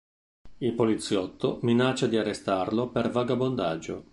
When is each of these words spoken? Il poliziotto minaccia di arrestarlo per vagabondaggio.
Il 0.57 0.73
poliziotto 0.73 1.59
minaccia 1.61 2.07
di 2.07 2.17
arrestarlo 2.17 2.89
per 2.89 3.11
vagabondaggio. 3.11 4.05